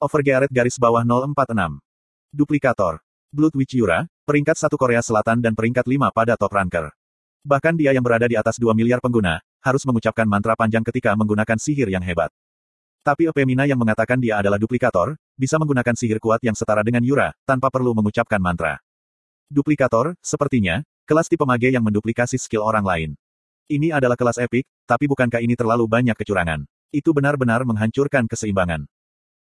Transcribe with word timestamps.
Overgearet 0.00 0.48
garis 0.48 0.80
bawah 0.80 1.04
046. 1.04 1.76
Duplikator. 2.32 3.04
Blood 3.36 3.52
Witch 3.52 3.76
Yura, 3.76 4.08
peringkat 4.24 4.56
1 4.56 4.72
Korea 4.80 5.04
Selatan 5.04 5.44
dan 5.44 5.52
peringkat 5.52 5.84
5 5.84 6.08
pada 6.08 6.40
top 6.40 6.56
ranker. 6.56 6.88
Bahkan 7.44 7.76
dia 7.76 7.92
yang 7.92 8.00
berada 8.00 8.24
di 8.24 8.32
atas 8.32 8.56
2 8.56 8.72
miliar 8.72 9.04
pengguna, 9.04 9.44
harus 9.60 9.84
mengucapkan 9.84 10.24
mantra 10.24 10.56
panjang 10.56 10.80
ketika 10.88 11.12
menggunakan 11.12 11.60
sihir 11.60 11.92
yang 11.92 12.00
hebat. 12.00 12.32
Tapi 13.04 13.28
Epemina 13.28 13.68
yang 13.68 13.76
mengatakan 13.76 14.16
dia 14.16 14.40
adalah 14.40 14.56
duplikator, 14.56 15.20
bisa 15.36 15.60
menggunakan 15.60 15.92
sihir 15.92 16.16
kuat 16.16 16.40
yang 16.40 16.56
setara 16.56 16.80
dengan 16.80 17.04
Yura, 17.04 17.36
tanpa 17.44 17.68
perlu 17.68 17.92
mengucapkan 17.92 18.40
mantra. 18.40 18.80
Duplikator, 19.52 20.16
sepertinya, 20.24 20.80
kelas 21.04 21.28
tipe 21.28 21.44
mage 21.44 21.76
yang 21.76 21.84
menduplikasi 21.84 22.40
skill 22.40 22.64
orang 22.64 22.88
lain. 22.88 23.10
Ini 23.68 23.92
adalah 23.92 24.16
kelas 24.16 24.40
epik, 24.40 24.64
tapi 24.88 25.12
bukankah 25.12 25.44
ini 25.44 25.60
terlalu 25.60 25.84
banyak 25.84 26.16
kecurangan? 26.16 26.64
Itu 26.88 27.12
benar-benar 27.12 27.68
menghancurkan 27.68 28.24
keseimbangan. 28.24 28.88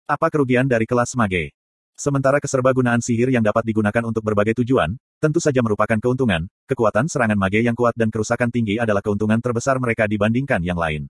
Apa 0.05 0.29
kerugian 0.29 0.69
dari 0.69 0.85
kelas 0.85 1.17
mage? 1.17 1.49
Sementara 1.97 2.37
keserbagunaan 2.37 3.01
sihir 3.01 3.33
yang 3.33 3.41
dapat 3.41 3.65
digunakan 3.65 4.05
untuk 4.05 4.21
berbagai 4.21 4.61
tujuan, 4.61 4.93
tentu 5.17 5.41
saja 5.41 5.65
merupakan 5.65 5.97
keuntungan, 5.97 6.45
kekuatan 6.69 7.09
serangan 7.09 7.33
mage 7.33 7.65
yang 7.65 7.73
kuat 7.73 7.97
dan 7.97 8.13
kerusakan 8.13 8.53
tinggi 8.53 8.77
adalah 8.77 9.01
keuntungan 9.01 9.41
terbesar 9.41 9.81
mereka 9.81 10.05
dibandingkan 10.05 10.61
yang 10.61 10.77
lain. 10.77 11.09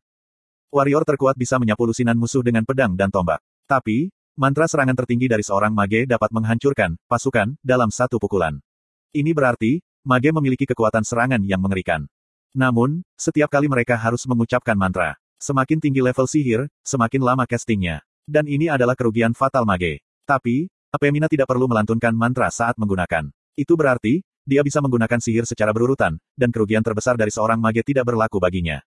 Warrior 0.72 1.04
terkuat 1.04 1.36
bisa 1.36 1.60
menyapu 1.60 1.92
lusinan 1.92 2.16
musuh 2.16 2.40
dengan 2.40 2.64
pedang 2.64 2.96
dan 2.96 3.12
tombak. 3.12 3.44
Tapi, 3.68 4.16
mantra 4.40 4.64
serangan 4.64 4.96
tertinggi 4.96 5.28
dari 5.28 5.44
seorang 5.44 5.76
mage 5.76 6.08
dapat 6.08 6.32
menghancurkan 6.32 6.96
pasukan 7.12 7.60
dalam 7.60 7.92
satu 7.92 8.16
pukulan. 8.16 8.64
Ini 9.12 9.36
berarti, 9.36 9.84
mage 10.08 10.32
memiliki 10.32 10.64
kekuatan 10.64 11.04
serangan 11.04 11.44
yang 11.44 11.60
mengerikan. 11.60 12.08
Namun, 12.56 13.04
setiap 13.20 13.52
kali 13.52 13.68
mereka 13.68 14.00
harus 14.00 14.24
mengucapkan 14.24 14.80
mantra. 14.80 15.20
Semakin 15.36 15.84
tinggi 15.84 16.00
level 16.00 16.32
sihir, 16.32 16.72
semakin 16.88 17.20
lama 17.20 17.44
castingnya. 17.44 18.00
Dan 18.26 18.50
ini 18.50 18.74
adalah 18.74 18.98
kerugian 18.98 19.38
fatal 19.38 19.70
mage. 19.70 20.02
Tapi, 20.26 20.66
Apemina 20.90 21.30
tidak 21.30 21.46
perlu 21.46 21.70
melantunkan 21.70 22.10
mantra 22.18 22.50
saat 22.50 22.74
menggunakan. 22.82 23.30
Itu 23.54 23.78
berarti, 23.78 24.26
dia 24.46 24.66
bisa 24.66 24.82
menggunakan 24.82 25.22
sihir 25.22 25.46
secara 25.46 25.70
berurutan, 25.70 26.18
dan 26.34 26.50
kerugian 26.50 26.82
terbesar 26.82 27.18
dari 27.18 27.30
seorang 27.30 27.62
mage 27.62 27.86
tidak 27.86 28.10
berlaku 28.10 28.42
baginya. 28.42 28.82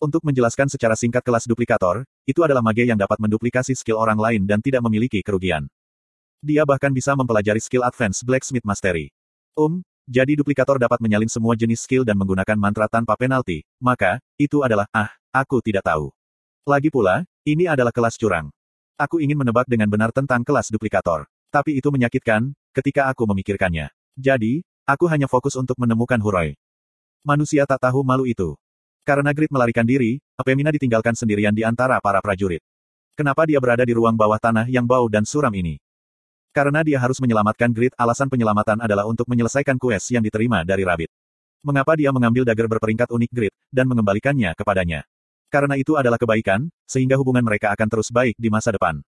Untuk 0.00 0.24
menjelaskan 0.24 0.72
secara 0.72 0.96
singkat 0.96 1.20
kelas 1.22 1.44
duplikator, 1.44 2.08
itu 2.24 2.40
adalah 2.42 2.64
mage 2.64 2.88
yang 2.88 2.96
dapat 2.96 3.20
menduplikasi 3.20 3.76
skill 3.76 4.00
orang 4.00 4.16
lain 4.16 4.42
dan 4.48 4.58
tidak 4.64 4.82
memiliki 4.82 5.20
kerugian. 5.20 5.68
Dia 6.42 6.66
bahkan 6.66 6.90
bisa 6.90 7.14
mempelajari 7.14 7.62
skill 7.62 7.86
advance 7.86 8.24
Blacksmith 8.26 8.66
Mastery. 8.66 9.12
Um, 9.54 9.84
jadi 10.10 10.34
duplikator 10.34 10.80
dapat 10.80 10.98
menyalin 10.98 11.30
semua 11.30 11.54
jenis 11.54 11.86
skill 11.86 12.02
dan 12.02 12.18
menggunakan 12.18 12.58
mantra 12.58 12.90
tanpa 12.90 13.14
penalti, 13.14 13.62
maka, 13.78 14.18
itu 14.40 14.64
adalah, 14.66 14.90
ah, 14.90 15.14
aku 15.30 15.62
tidak 15.62 15.86
tahu. 15.86 16.10
Lagi 16.66 16.90
pula, 16.90 17.22
ini 17.46 17.70
adalah 17.70 17.94
kelas 17.94 18.18
curang. 18.18 18.50
Aku 19.02 19.18
ingin 19.18 19.34
menebak 19.34 19.66
dengan 19.66 19.90
benar 19.90 20.14
tentang 20.14 20.46
kelas 20.46 20.70
duplikator. 20.70 21.26
Tapi 21.50 21.74
itu 21.74 21.90
menyakitkan, 21.90 22.54
ketika 22.70 23.10
aku 23.10 23.26
memikirkannya. 23.26 23.90
Jadi, 24.14 24.62
aku 24.86 25.10
hanya 25.10 25.26
fokus 25.26 25.58
untuk 25.58 25.74
menemukan 25.74 26.22
Huroi. 26.22 26.54
Manusia 27.26 27.66
tak 27.66 27.82
tahu 27.82 28.06
malu 28.06 28.30
itu. 28.30 28.54
Karena 29.02 29.34
Grid 29.34 29.50
melarikan 29.50 29.82
diri, 29.82 30.22
Apemina 30.38 30.70
ditinggalkan 30.70 31.18
sendirian 31.18 31.50
di 31.50 31.66
antara 31.66 31.98
para 31.98 32.22
prajurit. 32.22 32.62
Kenapa 33.18 33.42
dia 33.42 33.58
berada 33.58 33.82
di 33.82 33.90
ruang 33.90 34.14
bawah 34.14 34.38
tanah 34.38 34.70
yang 34.70 34.86
bau 34.86 35.10
dan 35.10 35.26
suram 35.26 35.50
ini? 35.50 35.82
Karena 36.54 36.86
dia 36.86 37.02
harus 37.02 37.18
menyelamatkan 37.18 37.74
Grid, 37.74 37.98
alasan 37.98 38.30
penyelamatan 38.30 38.86
adalah 38.86 39.10
untuk 39.10 39.26
menyelesaikan 39.26 39.82
kues 39.82 40.14
yang 40.14 40.22
diterima 40.22 40.62
dari 40.62 40.86
Rabbit. 40.86 41.10
Mengapa 41.66 41.98
dia 41.98 42.14
mengambil 42.14 42.46
dagger 42.46 42.70
berperingkat 42.70 43.10
unik 43.10 43.30
Grid, 43.34 43.54
dan 43.74 43.90
mengembalikannya 43.90 44.54
kepadanya? 44.54 45.02
Karena 45.52 45.76
itu 45.76 46.00
adalah 46.00 46.16
kebaikan, 46.16 46.72
sehingga 46.88 47.20
hubungan 47.20 47.44
mereka 47.44 47.76
akan 47.76 47.84
terus 47.92 48.08
baik 48.08 48.40
di 48.40 48.48
masa 48.48 48.72
depan. 48.72 49.04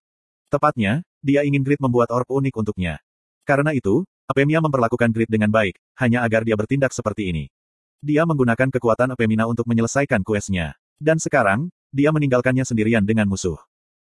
Tepatnya, 0.53 1.01
dia 1.25 1.41
ingin 1.41 1.65
Grid 1.65 1.81
membuat 1.81 2.13
orb 2.13 2.29
unik 2.29 2.53
untuknya. 2.53 3.01
Karena 3.49 3.73
itu, 3.73 4.05
Apemia 4.29 4.61
memperlakukan 4.61 5.09
Grid 5.09 5.25
dengan 5.25 5.49
baik, 5.49 5.81
hanya 5.97 6.21
agar 6.21 6.45
dia 6.45 6.53
bertindak 6.53 6.93
seperti 6.93 7.33
ini. 7.33 7.49
Dia 7.97 8.29
menggunakan 8.29 8.69
kekuatan 8.69 9.17
Apemina 9.17 9.49
untuk 9.49 9.65
menyelesaikan 9.65 10.21
kuesnya. 10.21 10.77
Dan 11.01 11.17
sekarang, 11.17 11.73
dia 11.89 12.13
meninggalkannya 12.13 12.61
sendirian 12.61 13.01
dengan 13.01 13.25
musuh. 13.25 13.57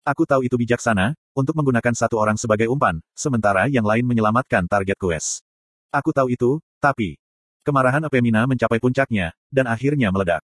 Aku 0.07 0.23
tahu 0.23 0.47
itu 0.47 0.55
bijaksana, 0.55 1.19
untuk 1.35 1.59
menggunakan 1.59 1.91
satu 1.91 2.16
orang 2.16 2.39
sebagai 2.39 2.72
umpan, 2.72 3.03
sementara 3.19 3.67
yang 3.67 3.83
lain 3.83 4.07
menyelamatkan 4.07 4.63
target 4.63 4.95
quest. 4.95 5.44
Aku 5.91 6.16
tahu 6.16 6.31
itu, 6.31 6.63
tapi... 6.79 7.19
Kemarahan 7.67 8.07
Epemina 8.07 8.47
mencapai 8.47 8.79
puncaknya, 8.79 9.35
dan 9.51 9.67
akhirnya 9.67 10.07
meledak. 10.09 10.39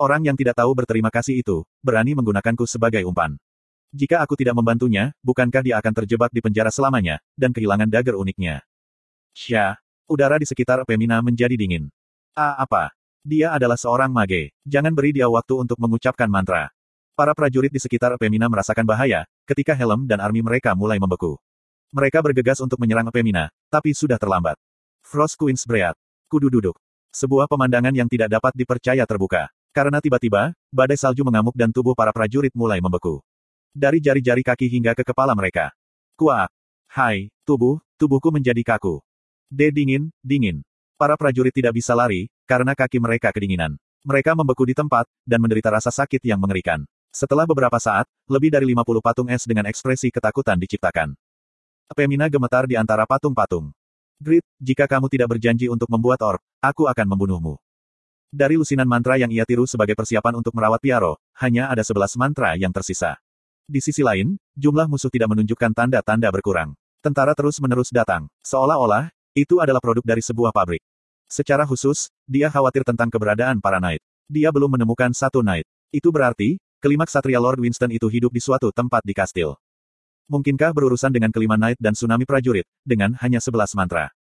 Orang 0.00 0.24
yang 0.24 0.32
tidak 0.32 0.56
tahu 0.56 0.72
berterima 0.72 1.12
kasih 1.12 1.44
itu, 1.44 1.60
berani 1.84 2.16
menggunakanku 2.16 2.64
sebagai 2.64 3.04
umpan. 3.04 3.36
Jika 3.92 4.24
aku 4.24 4.32
tidak 4.32 4.56
membantunya, 4.56 5.12
bukankah 5.20 5.60
dia 5.60 5.76
akan 5.76 5.92
terjebak 5.92 6.32
di 6.32 6.40
penjara 6.40 6.72
selamanya, 6.72 7.20
dan 7.36 7.52
kehilangan 7.52 7.84
dagger 7.84 8.16
uniknya? 8.16 8.64
Syah, 9.36 9.76
udara 10.08 10.40
di 10.40 10.48
sekitar 10.48 10.80
Epemina 10.80 11.20
menjadi 11.20 11.52
dingin. 11.52 11.92
Ah 12.32 12.56
apa? 12.64 12.96
Dia 13.20 13.52
adalah 13.52 13.76
seorang 13.76 14.08
mage. 14.08 14.56
Jangan 14.64 14.96
beri 14.96 15.12
dia 15.12 15.28
waktu 15.28 15.68
untuk 15.68 15.76
mengucapkan 15.76 16.32
mantra. 16.32 16.72
Para 17.12 17.36
prajurit 17.36 17.68
di 17.68 17.76
sekitar 17.76 18.16
Epemina 18.16 18.48
merasakan 18.48 18.88
bahaya, 18.88 19.28
ketika 19.44 19.76
helm 19.76 20.08
dan 20.08 20.24
army 20.24 20.40
mereka 20.40 20.72
mulai 20.72 20.96
membeku. 20.96 21.36
Mereka 21.92 22.24
bergegas 22.24 22.64
untuk 22.64 22.80
menyerang 22.80 23.12
Epemina, 23.12 23.52
tapi 23.68 23.92
sudah 23.92 24.16
terlambat. 24.16 24.56
Frost 25.04 25.36
Queen's 25.36 25.68
Breath. 25.68 26.00
Kudu 26.32 26.48
duduk. 26.48 26.80
Sebuah 27.12 27.44
pemandangan 27.52 27.92
yang 27.92 28.08
tidak 28.08 28.32
dapat 28.32 28.56
dipercaya 28.56 29.04
terbuka. 29.04 29.52
Karena 29.70 30.02
tiba-tiba, 30.02 30.50
badai 30.74 30.98
salju 30.98 31.22
mengamuk 31.22 31.54
dan 31.54 31.70
tubuh 31.70 31.94
para 31.94 32.10
prajurit 32.10 32.50
mulai 32.58 32.82
membeku. 32.82 33.22
Dari 33.70 34.02
jari-jari 34.02 34.42
kaki 34.42 34.66
hingga 34.66 34.98
ke 34.98 35.06
kepala 35.06 35.30
mereka. 35.30 35.70
Kuak. 36.18 36.50
Hai, 36.90 37.30
tubuh, 37.46 37.78
tubuhku 37.94 38.34
menjadi 38.34 38.66
kaku. 38.66 38.98
D 39.46 39.70
dingin, 39.70 40.10
dingin. 40.26 40.66
Para 40.98 41.14
prajurit 41.14 41.54
tidak 41.54 41.78
bisa 41.78 41.94
lari, 41.94 42.26
karena 42.50 42.74
kaki 42.74 42.98
mereka 42.98 43.30
kedinginan. 43.30 43.78
Mereka 44.02 44.34
membeku 44.34 44.66
di 44.66 44.74
tempat, 44.74 45.06
dan 45.22 45.38
menderita 45.38 45.70
rasa 45.70 45.94
sakit 45.94 46.18
yang 46.26 46.42
mengerikan. 46.42 46.82
Setelah 47.14 47.46
beberapa 47.46 47.78
saat, 47.78 48.10
lebih 48.26 48.50
dari 48.50 48.66
50 48.74 48.98
patung 48.98 49.30
es 49.30 49.46
dengan 49.46 49.70
ekspresi 49.70 50.10
ketakutan 50.10 50.58
diciptakan. 50.58 51.14
Pemina 51.94 52.26
gemetar 52.26 52.66
di 52.66 52.74
antara 52.74 53.06
patung-patung. 53.06 53.70
Grit, 54.18 54.42
jika 54.58 54.90
kamu 54.90 55.06
tidak 55.06 55.38
berjanji 55.38 55.70
untuk 55.70 55.86
membuat 55.86 56.22
orb, 56.26 56.42
aku 56.58 56.90
akan 56.90 57.06
membunuhmu. 57.06 57.54
Dari 58.30 58.54
lusinan 58.54 58.86
mantra 58.86 59.18
yang 59.18 59.26
ia 59.34 59.42
tiru 59.42 59.66
sebagai 59.66 59.98
persiapan 59.98 60.38
untuk 60.38 60.54
merawat 60.54 60.78
Piaro, 60.78 61.18
hanya 61.42 61.66
ada 61.66 61.82
11 61.82 62.14
mantra 62.14 62.54
yang 62.54 62.70
tersisa. 62.70 63.18
Di 63.66 63.82
sisi 63.82 64.06
lain, 64.06 64.38
jumlah 64.54 64.86
musuh 64.86 65.10
tidak 65.10 65.34
menunjukkan 65.34 65.74
tanda-tanda 65.74 66.30
berkurang. 66.30 66.78
Tentara 67.02 67.34
terus-menerus 67.34 67.90
datang, 67.90 68.30
seolah-olah, 68.46 69.10
itu 69.34 69.58
adalah 69.58 69.82
produk 69.82 70.06
dari 70.06 70.22
sebuah 70.22 70.54
pabrik. 70.54 70.78
Secara 71.26 71.66
khusus, 71.66 72.06
dia 72.22 72.46
khawatir 72.46 72.86
tentang 72.86 73.10
keberadaan 73.10 73.58
para 73.58 73.82
Knight. 73.82 73.98
Dia 74.30 74.54
belum 74.54 74.78
menemukan 74.78 75.10
satu 75.10 75.42
Knight. 75.42 75.66
Itu 75.90 76.14
berarti, 76.14 76.62
kelima 76.78 77.10
Satria 77.10 77.42
Lord 77.42 77.58
Winston 77.58 77.90
itu 77.90 78.06
hidup 78.06 78.30
di 78.30 78.38
suatu 78.38 78.70
tempat 78.70 79.02
di 79.02 79.10
kastil. 79.10 79.58
Mungkinkah 80.30 80.70
berurusan 80.70 81.10
dengan 81.10 81.34
kelima 81.34 81.58
Knight 81.58 81.82
dan 81.82 81.98
tsunami 81.98 82.22
prajurit, 82.30 82.62
dengan 82.86 83.10
hanya 83.18 83.42
sebelas 83.42 83.74
mantra? 83.74 84.14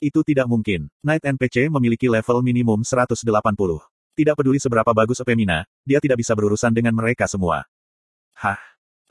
Itu 0.00 0.24
tidak 0.24 0.48
mungkin. 0.48 0.88
Knight 1.04 1.28
NPC 1.28 1.68
memiliki 1.68 2.08
level 2.08 2.40
minimum 2.40 2.80
180. 2.80 3.20
Tidak 4.16 4.32
peduli 4.32 4.56
seberapa 4.56 4.88
bagus 4.96 5.20
Epemina, 5.20 5.68
dia 5.84 6.00
tidak 6.00 6.24
bisa 6.24 6.32
berurusan 6.32 6.72
dengan 6.72 6.96
mereka 6.96 7.28
semua. 7.28 7.68
Hah? 8.32 8.56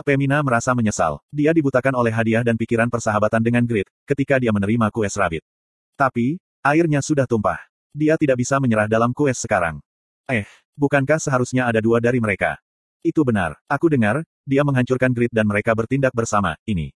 Epemina 0.01 0.41
merasa 0.41 0.73
menyesal. 0.73 1.21
Dia 1.29 1.53
dibutakan 1.53 1.93
oleh 1.93 2.09
hadiah 2.09 2.41
dan 2.41 2.57
pikiran 2.57 2.89
persahabatan 2.89 3.37
dengan 3.37 3.69
Grid, 3.69 3.85
ketika 4.09 4.41
dia 4.41 4.49
menerima 4.49 4.89
kues 4.89 5.13
Rabbit. 5.13 5.45
Tapi, 5.93 6.41
airnya 6.65 7.05
sudah 7.05 7.29
tumpah. 7.29 7.61
Dia 7.93 8.17
tidak 8.17 8.41
bisa 8.41 8.57
menyerah 8.57 8.89
dalam 8.89 9.13
kues 9.13 9.37
sekarang. 9.37 9.77
Eh, 10.25 10.49
bukankah 10.73 11.21
seharusnya 11.21 11.69
ada 11.69 11.85
dua 11.85 12.01
dari 12.01 12.17
mereka? 12.17 12.57
Itu 13.05 13.21
benar. 13.21 13.61
Aku 13.69 13.93
dengar, 13.93 14.25
dia 14.41 14.65
menghancurkan 14.65 15.13
Grid 15.13 15.29
dan 15.29 15.45
mereka 15.45 15.77
bertindak 15.77 16.17
bersama, 16.17 16.57
ini. 16.65 16.89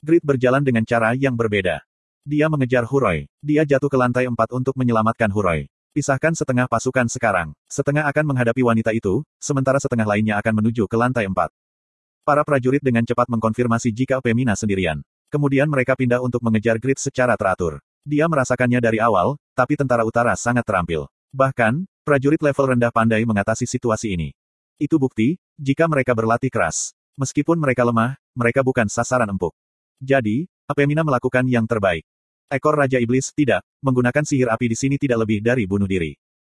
Grid 0.00 0.24
berjalan 0.24 0.64
dengan 0.64 0.88
cara 0.88 1.12
yang 1.12 1.36
berbeda. 1.36 1.84
Dia 2.24 2.48
mengejar 2.48 2.88
Huroi. 2.88 3.28
Dia 3.44 3.68
jatuh 3.68 3.92
ke 3.92 4.00
lantai 4.00 4.24
empat 4.24 4.48
untuk 4.56 4.72
menyelamatkan 4.80 5.28
Huroi. 5.28 5.68
Pisahkan 5.92 6.32
setengah 6.32 6.64
pasukan 6.64 7.04
sekarang. 7.04 7.52
Setengah 7.68 8.08
akan 8.08 8.32
menghadapi 8.32 8.64
wanita 8.64 8.96
itu, 8.96 9.20
sementara 9.36 9.76
setengah 9.76 10.08
lainnya 10.08 10.40
akan 10.40 10.64
menuju 10.64 10.88
ke 10.88 10.96
lantai 10.96 11.28
empat. 11.28 11.52
Para 12.24 12.40
prajurit 12.40 12.80
dengan 12.80 13.04
cepat 13.04 13.28
mengkonfirmasi 13.28 13.92
jika 13.92 14.24
Pemina 14.24 14.56
sendirian. 14.56 15.04
Kemudian 15.28 15.68
mereka 15.68 15.92
pindah 16.00 16.24
untuk 16.24 16.40
mengejar 16.40 16.80
Grid 16.80 16.96
secara 16.96 17.36
teratur. 17.36 17.84
Dia 18.08 18.24
merasakannya 18.24 18.80
dari 18.80 19.04
awal, 19.04 19.36
tapi 19.52 19.76
tentara 19.76 20.00
utara 20.08 20.32
sangat 20.32 20.64
terampil. 20.64 21.04
Bahkan, 21.36 21.84
prajurit 22.08 22.40
level 22.40 22.72
rendah 22.72 22.88
pandai 22.88 23.20
mengatasi 23.28 23.68
situasi 23.68 24.16
ini. 24.16 24.32
Itu 24.80 24.96
bukti, 24.96 25.36
jika 25.60 25.84
mereka 25.92 26.16
berlatih 26.16 26.48
keras. 26.48 26.96
Meskipun 27.20 27.60
mereka 27.60 27.84
lemah, 27.84 28.16
mereka 28.32 28.64
bukan 28.64 28.88
sasaran 28.88 29.28
empuk. 29.28 29.52
Jadi, 30.00 30.48
Apemina 30.64 31.04
melakukan 31.04 31.44
yang 31.44 31.68
terbaik. 31.68 32.08
Ekor 32.52 32.76
Raja 32.76 33.00
Iblis, 33.00 33.32
tidak, 33.32 33.64
menggunakan 33.80 34.22
sihir 34.22 34.52
api 34.52 34.70
di 34.70 34.76
sini 34.76 34.96
tidak 35.00 35.24
lebih 35.24 35.40
dari 35.40 35.64
bunuh 35.64 35.88
diri. 35.88 36.14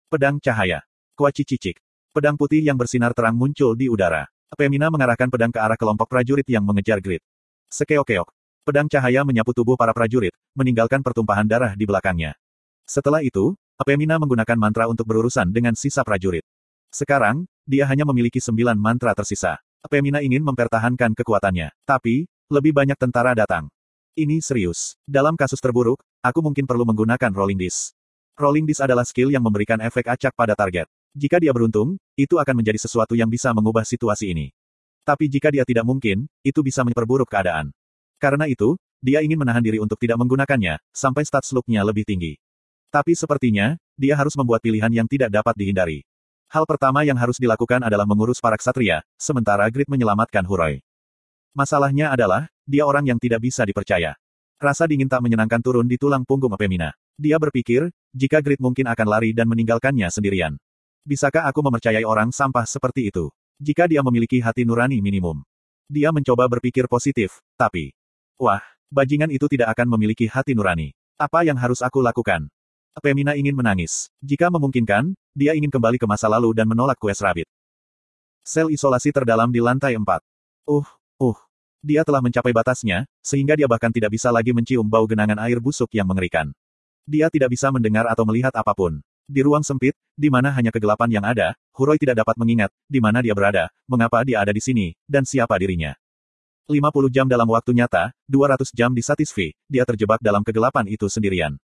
Pedang 0.09 0.41
cahaya. 0.41 0.83
Kuaci 1.15 1.45
cicik. 1.47 1.79
Pedang 2.11 2.35
putih 2.35 2.63
yang 2.63 2.79
bersinar 2.79 3.13
terang 3.13 3.37
muncul 3.37 3.77
di 3.77 3.87
udara. 3.87 4.27
Apemina 4.49 4.87
mengarahkan 4.91 5.29
pedang 5.29 5.51
ke 5.51 5.59
arah 5.59 5.75
kelompok 5.75 6.07
prajurit 6.07 6.47
yang 6.47 6.63
mengejar 6.63 7.03
Grid. 7.03 7.23
Sekeok-keok. 7.71 8.31
Pedang 8.65 8.89
cahaya 8.89 9.27
menyapu 9.27 9.53
tubuh 9.53 9.77
para 9.77 9.93
prajurit, 9.93 10.33
meninggalkan 10.57 11.05
pertumpahan 11.05 11.45
darah 11.45 11.77
di 11.77 11.85
belakangnya. 11.85 12.33
Setelah 12.89 13.21
itu, 13.21 13.53
Apemina 13.75 14.17
menggunakan 14.23 14.55
mantra 14.55 14.87
untuk 14.87 15.11
berurusan 15.11 15.51
dengan 15.51 15.75
sisa 15.75 16.07
prajurit. 16.07 16.47
Sekarang, 16.95 17.45
dia 17.67 17.91
hanya 17.91 18.07
memiliki 18.07 18.39
sembilan 18.39 18.79
mantra 18.79 19.13
tersisa. 19.13 19.59
Apemina 19.83 20.23
ingin 20.23 20.47
mempertahankan 20.47 21.13
kekuatannya. 21.19 21.75
Tapi, 21.83 22.25
lebih 22.49 22.71
banyak 22.71 22.95
tentara 22.95 23.35
datang. 23.35 23.67
Ini 24.15 24.39
serius. 24.39 24.95
Dalam 25.11 25.35
kasus 25.35 25.59
terburuk, 25.59 25.99
aku 26.23 26.39
mungkin 26.39 26.71
perlu 26.71 26.87
menggunakan 26.87 27.35
rolling 27.35 27.59
disc. 27.59 27.99
Rolling 28.39 28.63
disc 28.63 28.79
adalah 28.79 29.03
skill 29.03 29.27
yang 29.27 29.43
memberikan 29.43 29.83
efek 29.83 30.07
acak 30.07 30.31
pada 30.39 30.55
target. 30.55 30.87
Jika 31.19 31.43
dia 31.43 31.51
beruntung, 31.51 31.99
itu 32.15 32.39
akan 32.39 32.63
menjadi 32.63 32.79
sesuatu 32.79 33.19
yang 33.19 33.27
bisa 33.27 33.51
mengubah 33.51 33.83
situasi 33.83 34.31
ini. 34.31 34.55
Tapi 35.03 35.27
jika 35.27 35.51
dia 35.51 35.67
tidak 35.67 35.83
mungkin, 35.83 36.31
itu 36.47 36.63
bisa 36.63 36.87
memperburuk 36.87 37.27
keadaan. 37.27 37.75
Karena 38.23 38.47
itu, 38.47 38.79
dia 39.03 39.19
ingin 39.19 39.35
menahan 39.35 39.67
diri 39.67 39.83
untuk 39.83 39.99
tidak 39.99 40.23
menggunakannya, 40.23 40.79
sampai 40.95 41.27
stats 41.27 41.51
loop-nya 41.51 41.83
lebih 41.83 42.07
tinggi. 42.07 42.39
Tapi 42.95 43.19
sepertinya, 43.19 43.75
dia 43.99 44.15
harus 44.15 44.39
membuat 44.39 44.63
pilihan 44.63 44.95
yang 44.95 45.11
tidak 45.11 45.35
dapat 45.35 45.59
dihindari. 45.59 46.07
Hal 46.55 46.71
pertama 46.71 47.03
yang 47.03 47.19
harus 47.19 47.43
dilakukan 47.43 47.83
adalah 47.83 48.07
mengurus 48.07 48.39
para 48.39 48.55
ksatria, 48.55 49.03
sementara 49.19 49.67
Grid 49.75 49.91
menyelamatkan 49.91 50.47
Huroi. 50.47 50.87
Masalahnya 51.55 52.11
adalah, 52.11 52.51
dia 52.67 52.83
orang 52.83 53.07
yang 53.07 53.19
tidak 53.23 53.47
bisa 53.47 53.63
dipercaya. 53.63 54.19
Rasa 54.59 54.91
dingin 54.91 55.07
tak 55.07 55.23
menyenangkan 55.23 55.63
turun 55.63 55.87
di 55.87 55.95
tulang 55.95 56.27
punggung 56.27 56.51
Apemina. 56.51 56.91
Dia 57.15 57.39
berpikir, 57.39 57.95
jika 58.11 58.43
Grid 58.43 58.59
mungkin 58.59 58.91
akan 58.91 59.07
lari 59.07 59.31
dan 59.31 59.47
meninggalkannya 59.47 60.11
sendirian. 60.11 60.59
Bisakah 61.07 61.47
aku 61.47 61.63
mempercayai 61.63 62.03
orang 62.03 62.35
sampah 62.35 62.67
seperti 62.67 63.15
itu? 63.15 63.31
Jika 63.63 63.87
dia 63.87 64.03
memiliki 64.03 64.43
hati 64.43 64.67
nurani 64.67 64.99
minimum. 64.99 65.47
Dia 65.87 66.11
mencoba 66.11 66.51
berpikir 66.51 66.91
positif, 66.91 67.39
tapi... 67.55 67.95
Wah, 68.35 68.65
bajingan 68.91 69.31
itu 69.31 69.47
tidak 69.47 69.79
akan 69.79 69.95
memiliki 69.95 70.27
hati 70.27 70.59
nurani. 70.59 70.91
Apa 71.15 71.47
yang 71.47 71.55
harus 71.55 71.79
aku 71.79 72.03
lakukan? 72.03 72.51
Pemina 72.99 73.39
ingin 73.39 73.55
menangis. 73.55 74.11
Jika 74.19 74.51
memungkinkan, 74.51 75.15
dia 75.39 75.55
ingin 75.55 75.71
kembali 75.71 76.03
ke 76.03 76.07
masa 76.11 76.27
lalu 76.27 76.51
dan 76.51 76.67
menolak 76.67 76.99
kues 76.99 77.23
rabit. 77.23 77.47
Sel 78.43 78.75
isolasi 78.75 79.15
terdalam 79.15 79.55
di 79.55 79.63
lantai 79.63 79.95
4. 79.95 80.03
Uh, 80.67 80.87
uh. 81.21 81.39
Dia 81.85 82.01
telah 82.01 82.25
mencapai 82.25 82.57
batasnya, 82.57 83.05
sehingga 83.21 83.53
dia 83.61 83.69
bahkan 83.69 83.93
tidak 83.93 84.17
bisa 84.17 84.33
lagi 84.33 84.57
mencium 84.57 84.89
bau 84.89 85.05
genangan 85.05 85.37
air 85.45 85.61
busuk 85.61 85.93
yang 85.93 86.09
mengerikan. 86.09 86.49
Dia 87.05 87.29
tidak 87.29 87.53
bisa 87.53 87.69
mendengar 87.69 88.09
atau 88.09 88.25
melihat 88.25 88.57
apa 88.57 88.73
pun. 88.73 89.05
Di 89.29 89.45
ruang 89.45 89.61
sempit, 89.61 89.93
di 90.17 90.33
mana 90.33 90.49
hanya 90.57 90.73
kegelapan 90.73 91.21
yang 91.21 91.25
ada, 91.29 91.53
Huroi 91.77 92.01
tidak 92.01 92.25
dapat 92.25 92.37
mengingat, 92.41 92.73
di 92.89 93.05
mana 93.05 93.21
dia 93.21 93.37
berada, 93.37 93.69
mengapa 93.85 94.25
dia 94.25 94.41
ada 94.41 94.53
di 94.53 94.65
sini, 94.65 94.97
dan 95.05 95.29
siapa 95.29 95.61
dirinya. 95.61 95.93
50 96.65 97.13
jam 97.13 97.29
dalam 97.29 97.45
waktu 97.53 97.77
nyata, 97.77 98.17
200 98.25 98.73
jam 98.73 98.89
di 98.97 99.05
Satisfi, 99.05 99.53
dia 99.69 99.85
terjebak 99.85 100.25
dalam 100.25 100.41
kegelapan 100.41 100.89
itu 100.89 101.13
sendirian. 101.13 101.61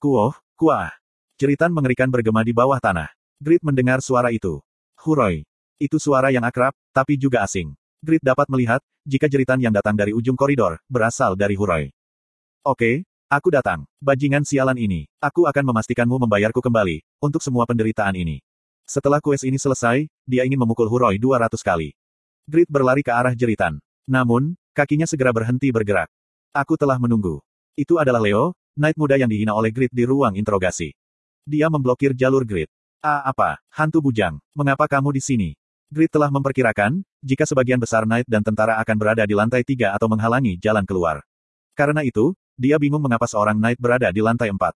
Kuoh, 0.00 0.32
kuah. 0.56 0.96
Jeritan 1.36 1.76
mengerikan 1.76 2.08
bergema 2.08 2.40
di 2.40 2.56
bawah 2.56 2.80
tanah. 2.80 3.12
Grit 3.36 3.60
mendengar 3.60 4.00
suara 4.00 4.32
itu. 4.32 4.64
Huroi. 5.04 5.44
Itu 5.76 6.00
suara 6.00 6.32
yang 6.32 6.48
akrab, 6.48 6.72
tapi 6.96 7.20
juga 7.20 7.44
asing. 7.44 7.76
Grit 8.02 8.20
dapat 8.20 8.50
melihat, 8.50 8.82
jika 9.06 9.30
jeritan 9.30 9.62
yang 9.62 9.70
datang 9.70 9.94
dari 9.94 10.10
ujung 10.10 10.34
koridor, 10.34 10.82
berasal 10.90 11.38
dari 11.38 11.54
Huroi. 11.54 11.94
Oke, 12.66 13.06
Aku 13.32 13.48
datang. 13.48 13.88
Bajingan 13.96 14.44
sialan 14.44 14.76
ini. 14.76 15.08
Aku 15.16 15.48
akan 15.48 15.72
memastikanmu 15.72 16.20
membayarku 16.20 16.60
kembali, 16.60 17.00
untuk 17.16 17.40
semua 17.40 17.64
penderitaan 17.64 18.12
ini. 18.12 18.44
Setelah 18.84 19.24
kues 19.24 19.40
ini 19.40 19.56
selesai, 19.56 20.04
dia 20.28 20.44
ingin 20.44 20.60
memukul 20.60 20.84
Huroi 20.84 21.16
200 21.16 21.48
kali. 21.64 21.96
Grit 22.44 22.68
berlari 22.68 23.00
ke 23.00 23.08
arah 23.08 23.32
jeritan. 23.32 23.80
Namun, 24.04 24.52
kakinya 24.76 25.08
segera 25.08 25.32
berhenti 25.32 25.72
bergerak. 25.72 26.12
Aku 26.52 26.76
telah 26.76 27.00
menunggu. 27.00 27.40
Itu 27.72 27.96
adalah 27.96 28.20
Leo, 28.20 28.52
Knight 28.76 29.00
muda 29.00 29.16
yang 29.16 29.32
dihina 29.32 29.56
oleh 29.56 29.72
Grit 29.72 29.96
di 29.96 30.04
ruang 30.04 30.36
interogasi. 30.36 30.92
Dia 31.48 31.72
memblokir 31.72 32.12
jalur 32.12 32.44
Grit. 32.44 32.68
Ah 33.00 33.24
apa, 33.32 33.64
hantu 33.72 34.04
bujang, 34.04 34.44
mengapa 34.52 34.84
kamu 34.92 35.08
di 35.16 35.24
sini? 35.24 35.50
Grit 35.92 36.08
telah 36.08 36.32
memperkirakan, 36.32 37.04
jika 37.20 37.44
sebagian 37.44 37.76
besar 37.76 38.08
Knight 38.08 38.24
dan 38.24 38.40
tentara 38.40 38.80
akan 38.80 38.96
berada 38.96 39.28
di 39.28 39.36
lantai 39.36 39.60
tiga 39.60 39.92
atau 39.92 40.08
menghalangi 40.08 40.56
jalan 40.56 40.88
keluar. 40.88 41.20
Karena 41.76 42.00
itu, 42.00 42.32
dia 42.56 42.80
bingung 42.80 43.04
mengapa 43.04 43.28
seorang 43.28 43.60
knight 43.60 43.76
berada 43.76 44.08
di 44.08 44.24
lantai 44.24 44.48
empat. 44.48 44.72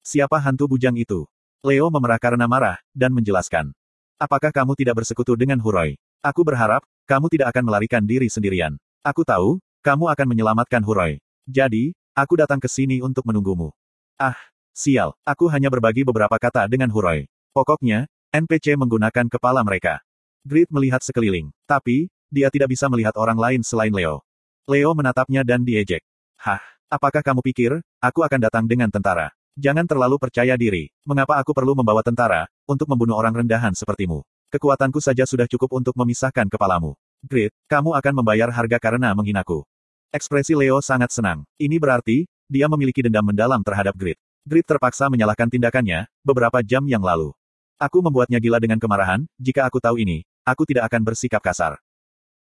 Siapa 0.00 0.40
hantu 0.40 0.64
bujang 0.64 0.96
itu? 0.96 1.28
Leo 1.60 1.92
memerah 1.92 2.16
karena 2.16 2.48
marah, 2.48 2.80
dan 2.96 3.12
menjelaskan. 3.12 3.76
Apakah 4.16 4.48
kamu 4.48 4.72
tidak 4.72 5.04
bersekutu 5.04 5.36
dengan 5.36 5.60
Huroi? 5.60 6.00
Aku 6.24 6.40
berharap, 6.48 6.80
kamu 7.04 7.28
tidak 7.28 7.52
akan 7.52 7.68
melarikan 7.68 8.08
diri 8.08 8.32
sendirian. 8.32 8.80
Aku 9.04 9.28
tahu, 9.28 9.60
kamu 9.84 10.08
akan 10.08 10.26
menyelamatkan 10.32 10.80
Huroi. 10.80 11.20
Jadi, 11.44 11.92
aku 12.16 12.40
datang 12.40 12.56
ke 12.56 12.72
sini 12.72 13.04
untuk 13.04 13.28
menunggumu. 13.28 13.68
Ah, 14.16 14.40
sial, 14.72 15.12
aku 15.28 15.44
hanya 15.52 15.68
berbagi 15.68 16.08
beberapa 16.08 16.40
kata 16.40 16.64
dengan 16.72 16.88
Huroi. 16.88 17.28
Pokoknya, 17.52 18.08
NPC 18.32 18.80
menggunakan 18.80 19.28
kepala 19.28 19.60
mereka. 19.60 20.07
Grid 20.48 20.72
melihat 20.72 21.04
sekeliling, 21.04 21.52
tapi, 21.68 22.08
dia 22.32 22.48
tidak 22.48 22.72
bisa 22.72 22.88
melihat 22.88 23.12
orang 23.20 23.36
lain 23.36 23.60
selain 23.60 23.92
Leo. 23.92 24.24
Leo 24.64 24.96
menatapnya 24.96 25.44
dan 25.44 25.60
diejek. 25.60 26.00
Hah, 26.40 26.64
Apakah 26.88 27.20
kamu 27.20 27.44
pikir, 27.44 27.84
aku 28.00 28.24
akan 28.24 28.48
datang 28.48 28.64
dengan 28.64 28.88
tentara? 28.88 29.28
Jangan 29.60 29.84
terlalu 29.84 30.16
percaya 30.16 30.56
diri. 30.56 30.88
Mengapa 31.04 31.36
aku 31.36 31.52
perlu 31.52 31.76
membawa 31.76 32.00
tentara, 32.00 32.48
untuk 32.64 32.88
membunuh 32.88 33.12
orang 33.12 33.44
rendahan 33.44 33.76
sepertimu? 33.76 34.24
Kekuatanku 34.48 34.96
saja 34.96 35.28
sudah 35.28 35.44
cukup 35.44 35.76
untuk 35.76 35.92
memisahkan 36.00 36.48
kepalamu. 36.48 36.96
Grit, 37.20 37.52
kamu 37.68 37.92
akan 37.92 38.24
membayar 38.24 38.48
harga 38.48 38.80
karena 38.80 39.12
menghinaku. 39.12 39.68
Ekspresi 40.16 40.56
Leo 40.56 40.80
sangat 40.80 41.12
senang. 41.12 41.44
Ini 41.60 41.76
berarti, 41.76 42.24
dia 42.48 42.64
memiliki 42.72 43.04
dendam 43.04 43.28
mendalam 43.28 43.60
terhadap 43.60 43.92
Grit. 43.92 44.16
Grit 44.48 44.64
terpaksa 44.64 45.12
menyalahkan 45.12 45.52
tindakannya, 45.52 46.08
beberapa 46.24 46.64
jam 46.64 46.88
yang 46.88 47.04
lalu. 47.04 47.36
Aku 47.76 48.00
membuatnya 48.00 48.40
gila 48.40 48.56
dengan 48.64 48.80
kemarahan, 48.80 49.28
jika 49.36 49.68
aku 49.68 49.76
tahu 49.76 50.00
ini, 50.00 50.24
aku 50.48 50.64
tidak 50.64 50.88
akan 50.88 51.04
bersikap 51.04 51.44
kasar. 51.44 51.76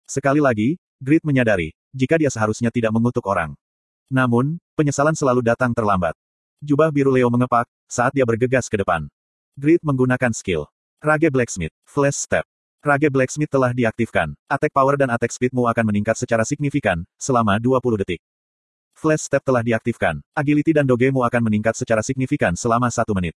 Sekali 0.05 0.37
lagi, 0.37 0.77
Grit 1.01 1.25
menyadari, 1.25 1.75
jika 1.91 2.15
dia 2.15 2.31
seharusnya 2.31 2.71
tidak 2.71 2.93
mengutuk 2.95 3.25
orang. 3.27 3.51
Namun, 4.07 4.61
penyesalan 4.77 5.17
selalu 5.17 5.41
datang 5.43 5.73
terlambat. 5.73 6.13
Jubah 6.63 6.93
biru 6.93 7.11
Leo 7.11 7.27
mengepak, 7.27 7.67
saat 7.89 8.15
dia 8.15 8.23
bergegas 8.23 8.71
ke 8.71 8.79
depan. 8.79 9.09
Grid 9.57 9.83
menggunakan 9.83 10.31
skill. 10.31 10.69
Rage 11.03 11.27
Blacksmith, 11.29 11.73
Flash 11.83 12.23
Step. 12.23 12.47
Rage 12.85 13.09
Blacksmith 13.09 13.49
telah 13.49 13.73
diaktifkan. 13.73 14.37
Attack 14.47 14.71
power 14.71 14.95
dan 14.95 15.09
attack 15.11 15.33
speedmu 15.33 15.65
akan 15.67 15.85
meningkat 15.89 16.15
secara 16.15 16.45
signifikan, 16.45 17.03
selama 17.17 17.57
20 17.57 18.01
detik. 18.01 18.21
Flash 18.95 19.27
Step 19.27 19.43
telah 19.43 19.59
diaktifkan. 19.59 20.23
Agility 20.31 20.71
dan 20.71 20.87
dogemu 20.87 21.27
akan 21.27 21.41
meningkat 21.43 21.75
secara 21.75 21.99
signifikan 21.99 22.55
selama 22.55 22.87
satu 22.87 23.11
menit. 23.11 23.35